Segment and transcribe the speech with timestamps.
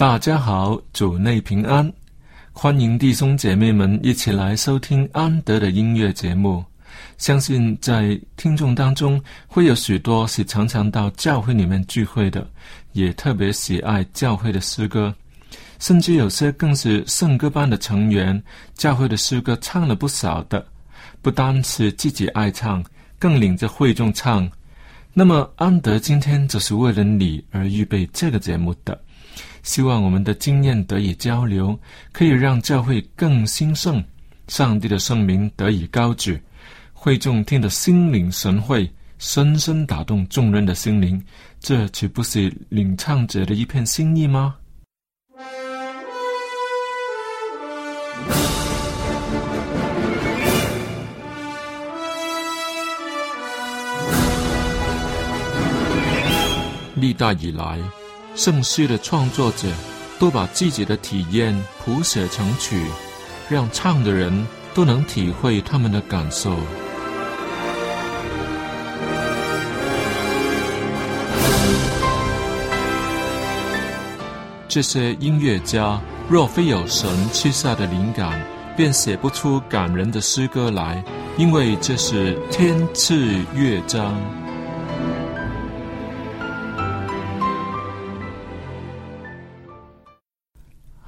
[0.00, 1.92] 大家好，主内平安，
[2.52, 6.64] 欢迎弟兄姐妹们一起来收听安德的音乐节目。
[7.18, 12.48] 相信在听众当中会有许多是常常到教会里面聚会的，
[12.92, 15.14] 也特别喜爱教会的诗歌，
[15.78, 20.66] 甚至有些更是圣歌班的成员，教会的诗歌唱了不少的。
[21.20, 22.82] 不单是自己爱唱，
[23.18, 24.50] 更领着会众唱。
[25.12, 28.98] 那么安德今天就是为了你而预备这个节目的。
[29.62, 31.78] 希望我们的经验得以交流，
[32.12, 34.02] 可以让教会更兴盛，
[34.48, 36.40] 上帝的圣名得以高举，
[36.92, 41.22] 会众听得心领神会，深深打动众人的心灵。
[41.60, 44.56] 这岂不是领唱者的一片心意吗？
[56.96, 57.78] 历代以来。
[58.34, 59.68] 盛世的创作者
[60.18, 61.54] 都把自己的体验
[61.84, 62.84] 谱写成曲，
[63.48, 66.56] 让唱的人都能体会他们的感受。
[74.68, 78.40] 这些音乐家若非有神赐下的灵感，
[78.76, 81.02] 便写不出感人的诗歌来，
[81.36, 83.16] 因为这是天赐
[83.52, 84.16] 乐章。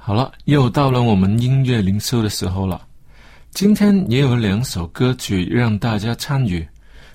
[0.05, 2.85] 好了，又到了我们音乐灵修的时候了。
[3.51, 6.67] 今天也有两首歌曲让大家参与，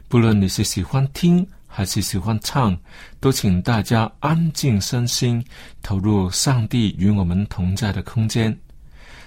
[0.08, 2.74] 不论你是喜欢听还是喜欢唱，
[3.20, 5.44] 都请大家安静身心，
[5.82, 8.58] 投入上帝与我们同在的空间。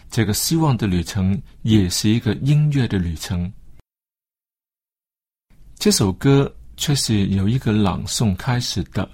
[0.09, 3.53] 这个希望的旅程也是一个音乐的旅程。
[5.75, 9.07] 这首歌却是由一个朗诵开始的。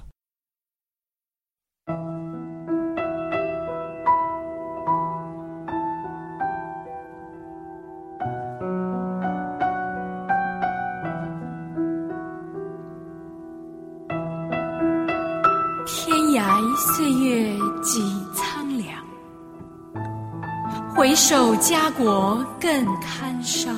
[21.70, 23.76] 家国更堪伤。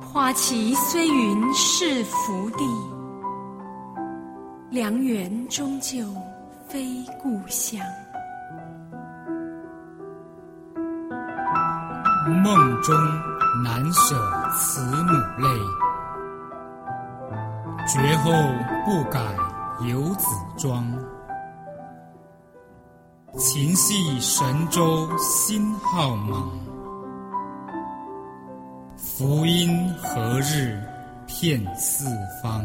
[0.00, 2.64] 花旗虽云是福地，
[4.70, 5.98] 良缘终究
[6.66, 7.78] 非故乡。
[12.42, 12.94] 梦中
[13.62, 14.16] 难舍
[14.56, 15.12] 慈母
[15.42, 15.46] 泪，
[17.86, 18.32] 绝后
[18.86, 19.20] 不改
[19.86, 20.26] 游子
[20.56, 20.90] 庄。
[23.36, 26.46] 情系神州心浩茫，
[28.96, 30.80] 福音何日
[31.26, 32.04] 遍四
[32.40, 32.64] 方？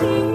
[0.00, 0.29] sing.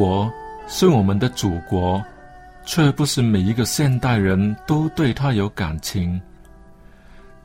[0.00, 0.32] 国
[0.66, 2.02] 是我们的祖国，
[2.64, 6.18] 却不是每一个现代人都对他有感情。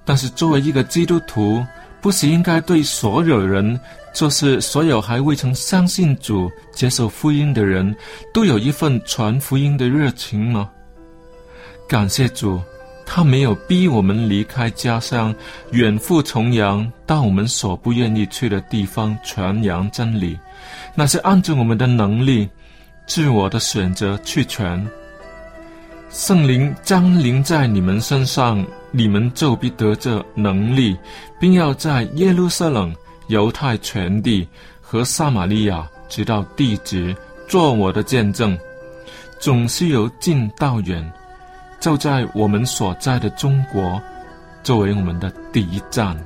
[0.05, 1.61] 但是作为一个基督徒，
[1.99, 3.77] 不是应该对所有人，
[4.13, 7.93] 就是所有还未曾相信主、接受福音的人，
[8.33, 10.69] 都有一份传福音的热情吗？
[11.89, 12.61] 感谢主，
[13.05, 15.33] 他没有逼我们离开家乡，
[15.71, 20.37] 远赴重洋，到我们所不愿意去的地方传扬真理。
[20.95, 22.49] 那是按照我们的能力、
[23.05, 24.85] 自我的选择去传。
[26.09, 30.97] 圣灵降临在你们身上，你们就必得这能力，
[31.39, 32.95] 并要在耶路撒冷、
[33.27, 34.47] 犹太全地
[34.79, 37.15] 和撒玛利亚，直到地极，
[37.47, 38.57] 做我的见证。
[39.37, 41.11] 总是由近到远，
[41.85, 44.01] 就在我们所在的中国，
[44.63, 46.17] 作为我们的第一站。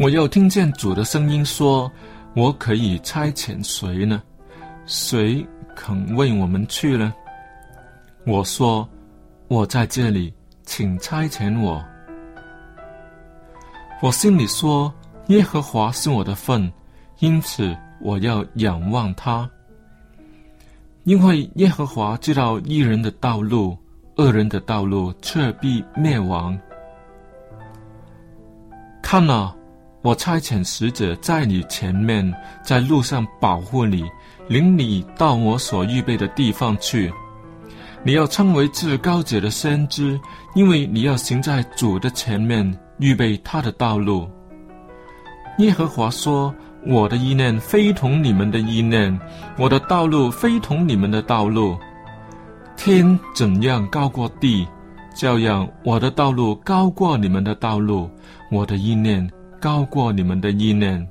[0.00, 1.90] 我又听见主的声音说
[2.34, 4.22] ：“我可以差遣谁呢？
[4.86, 7.12] 谁肯为我们去呢？”
[8.24, 8.88] 我说
[9.48, 11.84] ：“我在这里，请差遣我。”
[14.00, 14.92] 我心里说
[15.28, 16.72] ：“耶和华是我的份，
[17.18, 19.50] 因此我要仰望他。
[21.02, 23.76] 因为耶和华知道一人的道路，
[24.14, 26.56] 恶人的道路却必灭亡。
[29.02, 29.52] 看哪、
[30.08, 34.02] 我差遣使者在你前面，在路上保护你，
[34.48, 37.12] 领你到我所预备的地方去。
[38.02, 40.18] 你要称为至高者的先知，
[40.54, 44.26] 因为你要行在主的前面，预备他的道路。
[45.58, 46.54] 耶和华说
[46.88, 49.14] ：“我的意念非同你们的意念，
[49.58, 51.76] 我的道路非同你们的道路。
[52.78, 54.66] 天怎样高过地，
[55.14, 58.08] 照样我的道路高过你们的道路，
[58.50, 61.06] 我的意念高过你们的意念。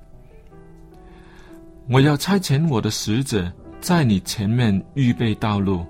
[1.89, 5.85] 我要差遣我的使者在你前面预备道路，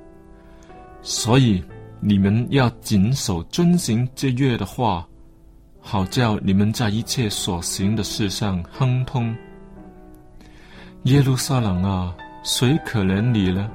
[1.02, 1.64] 所以
[2.00, 5.08] 你们要谨守遵行这约的话，
[5.80, 9.36] 好叫你们在一切所行的事上亨通。
[11.04, 13.70] 耶路撒冷啊，谁可怜你呢？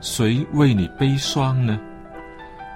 [0.00, 1.78] 谁为你悲伤呢？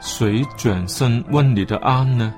[0.00, 2.34] 谁转身问你的安呢？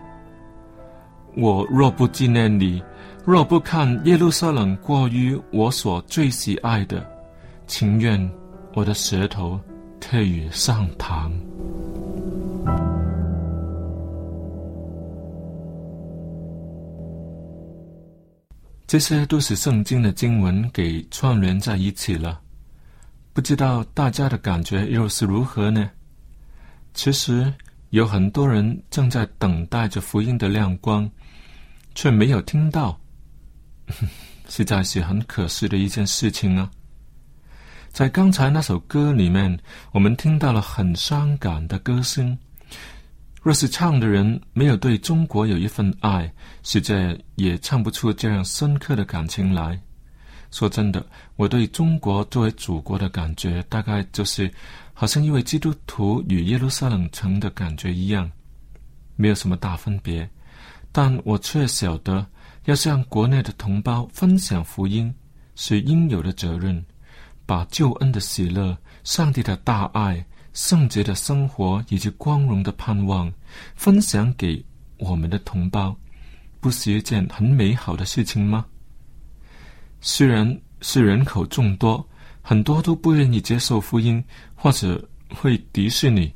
[1.36, 2.80] 我若不纪念你，
[3.26, 7.04] 若不看耶路撒冷过于我所最喜爱的，
[7.66, 8.30] 情愿
[8.72, 9.58] 我的舌头
[9.98, 11.28] 退于上膛。
[18.86, 22.40] 这些都是圣经的经文给串联在一起了，
[23.32, 25.90] 不知道大家的感觉又是如何呢？
[26.94, 27.52] 其实
[27.90, 31.10] 有很多人正在等待着福音的亮光，
[31.96, 32.96] 却没有听到，
[34.48, 36.70] 实 在是很可惜的一件事情啊！
[37.90, 39.58] 在刚才那首歌里面，
[39.92, 42.36] 我们听到了很伤感的歌声。
[43.42, 46.30] 若是唱的人没有对中国有一份爱，
[46.62, 49.80] 实在也唱不出这样深刻的感情来。
[50.50, 51.04] 说真的，
[51.36, 54.52] 我对中国作为祖国的感觉，大概就是
[54.92, 58.30] 好像一位基督徒与耶路撒冷城的感觉一样，
[59.14, 60.28] 没有什么大分别。
[60.92, 62.26] 但我却晓得，
[62.66, 65.12] 要向国内的同胞分享福音
[65.56, 66.84] 是应有的责任，
[67.44, 70.24] 把救恩的喜乐、上帝的大爱。
[70.52, 73.30] 圣洁的生活以及光荣的盼望，
[73.74, 74.64] 分享给
[74.96, 75.94] 我们的同胞，
[76.60, 78.64] 不是一件很美好的事情吗？
[80.00, 82.02] 虽然是人口众多，
[82.40, 86.32] 很多都不愿意接受福音，或者会敌视你、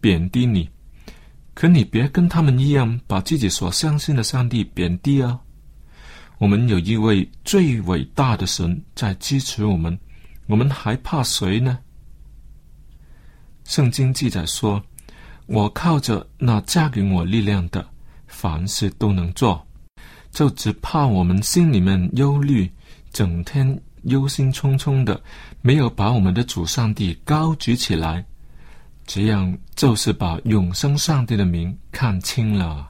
[0.00, 0.68] 贬低你，
[1.54, 5.38] 可你别跟他们一样，把自己所相信的上帝贬低啊！
[6.40, 9.96] 我们有一位最伟大的神在支持我们，
[10.46, 11.78] 我们还怕谁呢？
[13.64, 14.82] 圣经记载说
[15.44, 17.86] ：“我靠着那加给我力量的，
[18.26, 19.66] 凡事都能做。”
[20.32, 22.70] 就只怕我们心里面忧虑，
[23.12, 25.22] 整天忧心忡忡的，
[25.60, 28.24] 没有把我们的主上帝高举起来，
[29.06, 32.88] 这样就是把永生上帝的名看清了。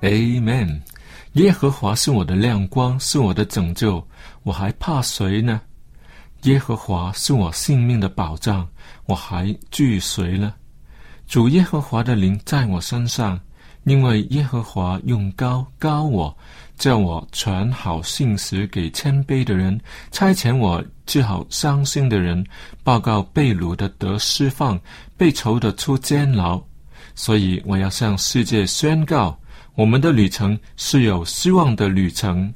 [0.00, 0.80] Amen。
[1.32, 4.06] 耶和华是我的亮光，是我的拯救，
[4.44, 5.60] 我还怕谁呢？
[6.42, 8.66] 耶和华是我性命的保障，
[9.06, 10.54] 我还惧谁呢？
[11.26, 13.38] 主耶和华的灵在我身上，
[13.84, 16.36] 因为耶和华用高高我，
[16.76, 19.78] 叫我传好信实给谦卑的人，
[20.12, 22.44] 差遣我治好伤心的人，
[22.84, 24.80] 报告被掳的得释放，
[25.16, 26.62] 被囚的出监牢。
[27.14, 29.38] 所以我要向世界宣告，
[29.78, 32.52] 我们的旅程是有希望的旅程。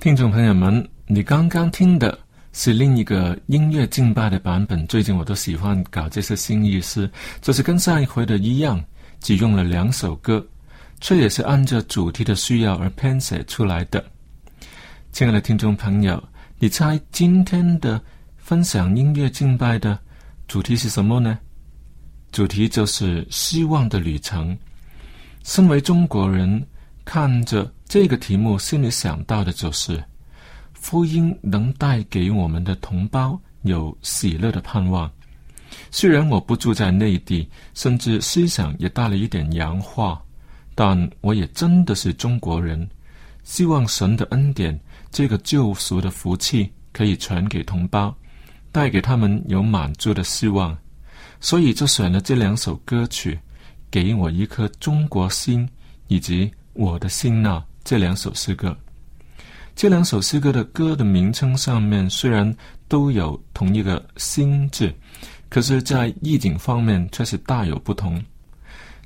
[0.00, 2.18] 听众朋友们，你刚刚听的
[2.52, 4.86] 是另一个音乐敬拜的版本。
[4.86, 8.84] 最近我都喜欢搞这些新意思，就是跟上一回的一样，
[9.18, 10.46] 只用了两首歌，
[11.00, 14.04] 却也是按照主题的需要而编写出来的。
[15.10, 16.22] 亲爱的听众朋友，
[16.58, 17.98] 你猜今天的
[18.36, 19.98] 分享音乐敬拜的
[20.46, 21.38] 主题是什么呢？
[22.30, 24.56] 主题就是希望的旅程。
[25.42, 26.64] 身为中国人，
[27.04, 30.02] 看着这个题目，心里想到的就是
[30.72, 35.10] 福音能带给我们的同胞有喜乐的盼望。
[35.90, 40.22] 虽然我不住在内地，甚至思想也带了一点洋化，
[40.74, 42.88] 但我也真的是中国人。
[43.42, 44.78] 希望神的恩典，
[45.10, 48.16] 这个救赎的福气，可以传给同胞，
[48.74, 50.76] 带给他们有满足的希望。
[51.38, 53.32] 所以就选了这两首歌曲，
[53.88, 55.64] 《给我一颗中国心》
[56.08, 58.76] 以及《我的心呐》这两首诗歌。
[59.76, 62.52] 这两首诗歌的歌的名称上面虽然
[62.88, 64.92] 都有同一个“心”字，
[65.48, 68.20] 可是，在意境方面却是大有不同。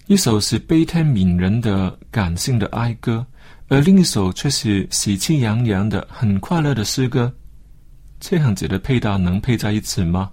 [0.06, 3.26] 一首是悲天悯人的感性的哀歌。
[3.70, 7.30] 而另一首却是喜气洋洋的、很快乐的诗歌，
[8.20, 10.30] 这样子的配搭能配在一起吗？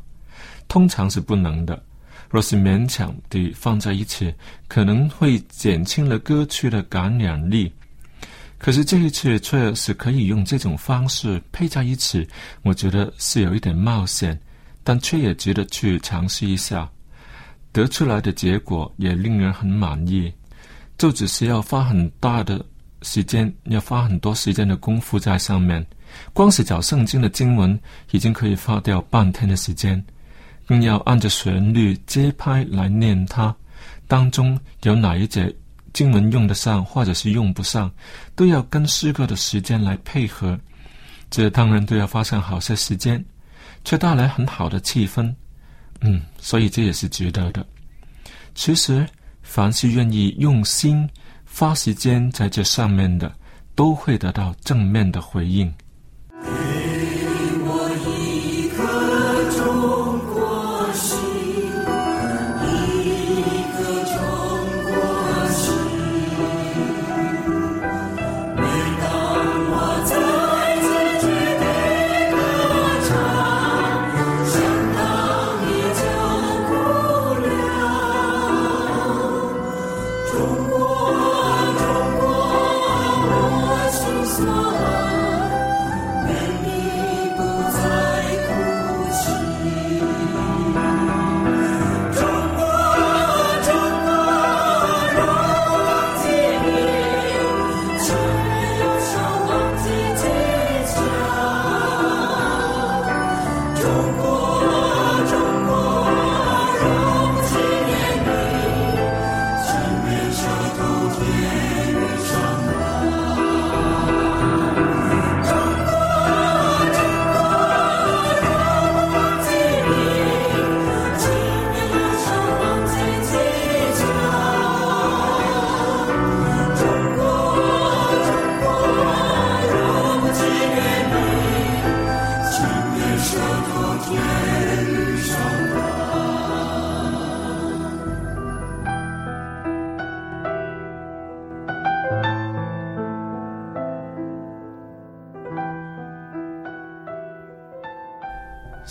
[0.67, 1.81] 通常是不能的。
[2.29, 4.33] 若是勉强地放在一起，
[4.67, 7.71] 可能会减轻了歌曲的感染力。
[8.57, 12.27] 可是这一次却是可以用这种方式配在一起，
[12.63, 14.37] 我觉得是有一点冒险，
[14.83, 16.89] 但却也值得去尝试一下。
[17.71, 20.33] 得出来的结果也令人很满意，
[20.97, 22.65] 就只是要花很大的。
[23.05, 25.85] 时间要花很多时间的功夫在上面，
[26.33, 30.03] 光是找圣经的经文已经可以花掉半天的时间，
[30.65, 33.55] 更要按着旋律节拍来念它，
[34.07, 35.55] 当中有哪一节
[35.93, 37.89] 经文用得上或者是用不上，
[38.35, 40.59] 都要跟诗歌的时间来配合。
[41.29, 43.23] 这当然都要花上好些时间，
[43.83, 45.31] 却带来很好的气氛。
[46.01, 47.63] 嗯，所以这也是值得的。
[48.55, 49.07] 其实，
[49.43, 51.07] 凡是愿意用心。
[51.57, 53.33] 花时间在这上面的，
[53.75, 55.73] 都会得到正面的回应。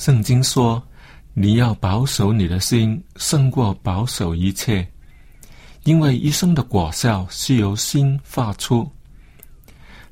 [0.05, 0.87] 圣经说
[1.33, 4.87] ：“你要保守你的心，胜过保守一切，
[5.85, 8.87] 因为一生的果效是由心发出。”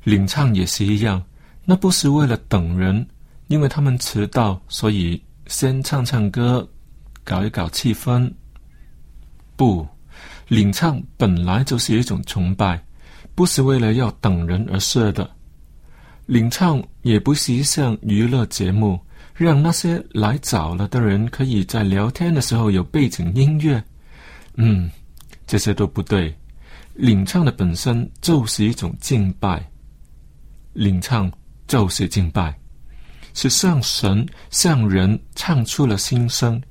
[0.03, 1.23] 领唱也是一样，
[1.63, 3.07] 那不是为了等人，
[3.49, 6.67] 因为他们迟到，所以先唱唱歌，
[7.23, 8.33] 搞一搞气氛。
[9.55, 9.87] 不，
[10.47, 12.83] 领唱本来就是一种崇拜，
[13.35, 15.29] 不是为了要等人而设的。
[16.25, 18.99] 领唱也不是一项娱乐节目，
[19.43, 23.83] 让那些来早了的人可以在聊天的时候有背景音乐。
[24.55, 24.89] 嗯，
[25.45, 26.33] 这些都不对。
[26.93, 29.69] 领唱的本身就是一种敬拜，
[30.71, 31.29] 领唱
[31.67, 32.57] 就是敬拜，
[33.33, 36.61] 是向神、向人唱出了心声，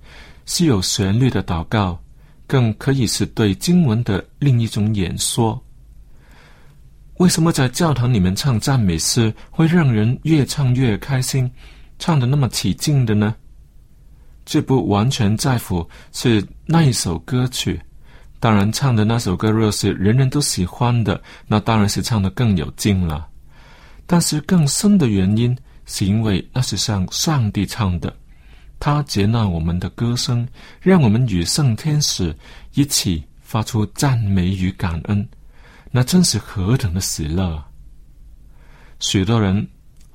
[0.47, 2.01] 是有旋律的祷告，
[2.47, 5.63] 更可以是对经文的另一种演说。
[7.19, 11.51] 为什么在教堂里面唱赞美诗会让人越唱越开心，
[12.03, 13.33] 唱的那么起劲的呢？
[14.45, 17.81] 这不完全在乎是那一首歌曲。
[18.41, 23.29] 当然，唱的那首歌若是人人都喜欢的，那当然是唱的更有劲了。
[24.05, 28.13] 但是更深的原因，是因为那是向上帝唱的，
[28.81, 30.45] 他接纳我们的歌声，
[30.81, 32.37] 让我们与圣天使
[32.75, 35.25] 一起发出赞美与感恩，
[35.93, 37.65] 那真是何等的喜乐！
[38.99, 39.65] 许多人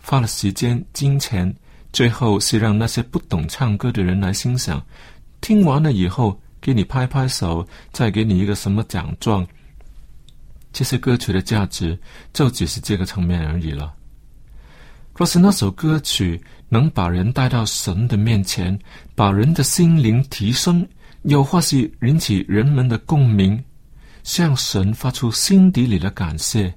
[0.02, 1.56] 花了时间、金钱，
[1.92, 4.86] 最后是让那些不懂唱歌的人来欣赏，
[5.42, 6.40] 听完了以后。
[6.60, 9.48] 给你拍拍手，再给你一个什么奖状？
[10.74, 11.98] 这些歌曲的价值
[12.34, 13.94] 就只是这个层面而已了。
[15.16, 18.78] 若是那首歌曲能把人带到神的面前，
[19.16, 20.86] 把人的心灵提升，
[21.22, 23.64] 又或是引起人们的共鸣，
[24.24, 26.74] 向神发出心底里的感谢，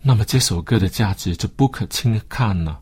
[0.00, 2.80] 那么这首歌的价值就不可轻看了。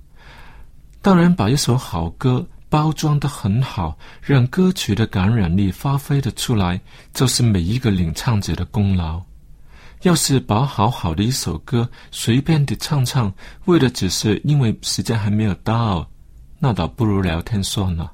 [1.04, 2.46] 当然，把一首好歌。
[2.70, 6.80] 包装的很好，让歌曲的感染力发挥的出来，
[7.12, 9.22] 就是每一个领唱者的功劳。
[10.02, 13.32] 要是把好好的一首歌随便的唱唱，
[13.66, 16.10] 为的只是因为时间还没有到，
[16.58, 18.10] 那倒不如聊天算了。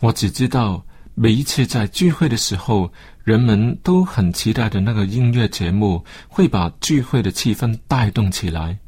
[0.00, 2.92] 我只知道，每一次在聚会的时候，
[3.24, 8.78] 人们都很期待的那个音乐节目，会把聚会的气氛带动起来。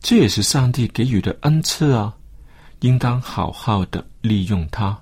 [0.00, 2.14] 这也是上帝给予的恩赐啊。
[2.80, 4.96] 应当好好的利用它。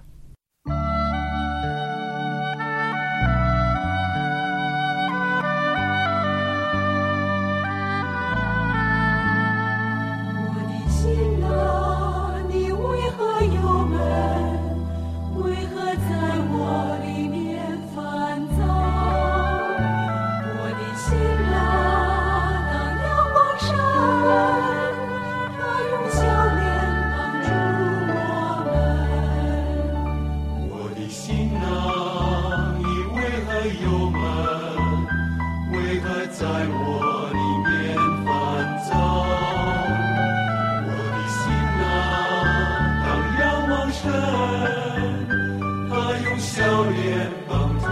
[46.38, 47.86] 笑脸帮助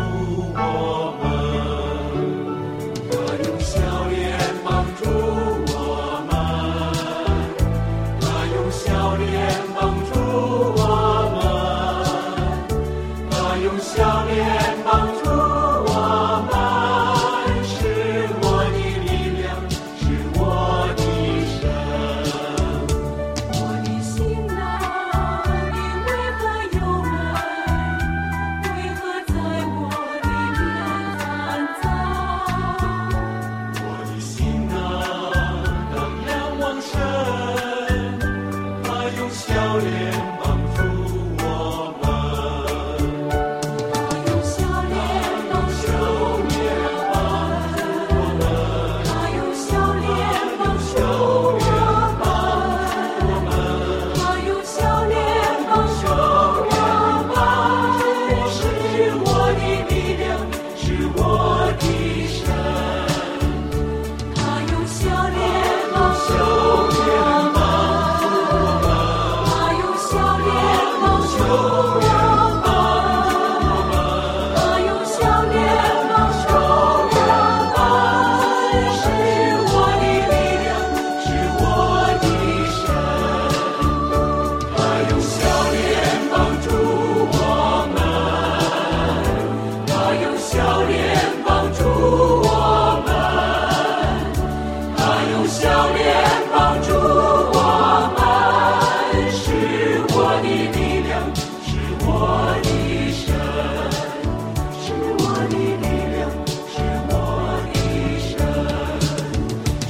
[0.55, 1.34] 我们，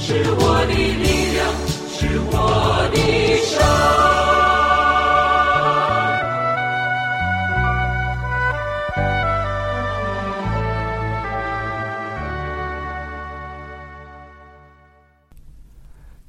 [0.07, 1.51] 是我的力量，
[1.89, 2.97] 是我的
[3.43, 3.57] 神。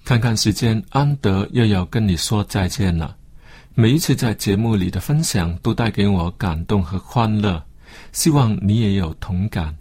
[0.06, 3.14] 看看时间，安德又要跟你说再见了。
[3.74, 7.62] 每一次在节目里的分享都带给我感动和欢乐，
[8.12, 9.76] 希望你也有同感。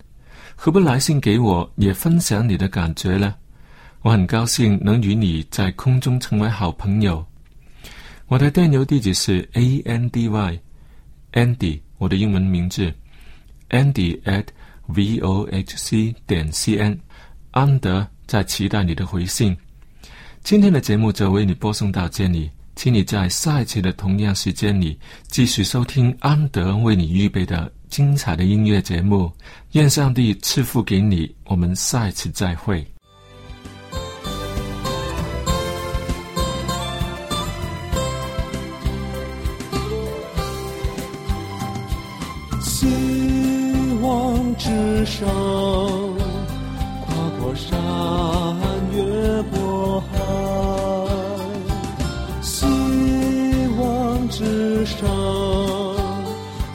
[0.54, 3.34] 何不来信给我，也分享你的感觉呢？
[4.06, 7.26] 我很高兴能与你在空中成为好朋友。
[8.28, 10.60] 我的电邮地址是 a n d y
[11.34, 12.94] andy，我的英文名字
[13.72, 14.46] andy at
[14.86, 16.96] v o h c 点 c n。
[17.50, 19.58] 安德在期待你的回信。
[20.44, 29.32] 今天的节目就为你播送到这里，请你在下一期的同样时间里继续收听安德为你预备的精彩的音乐节目。
[29.72, 32.86] 愿上帝赐福给你，我们下一次再会。
[45.06, 45.30] 上，
[47.06, 47.80] 跨过山，
[48.92, 49.00] 越
[49.44, 50.14] 过海。
[52.42, 52.66] 希
[53.78, 55.08] 望之上，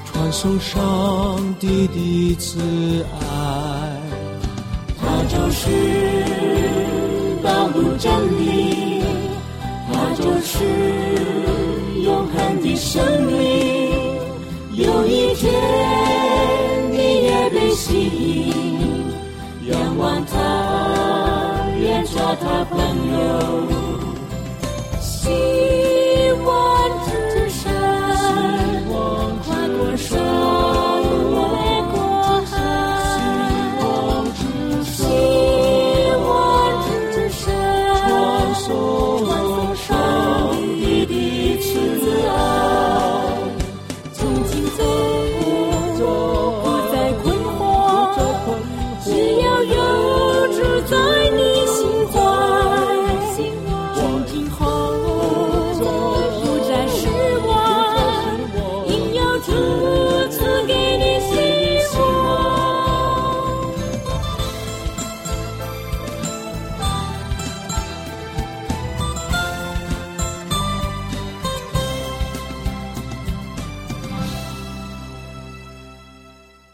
[0.04, 3.20] 传送上帝的慈爱。
[5.00, 5.68] 它就是
[7.42, 9.02] 道路真理，
[9.92, 10.64] 它就是
[12.02, 13.90] 永恒的生命。
[14.72, 15.52] 有一天
[22.36, 22.78] 他朋
[23.18, 23.79] 友。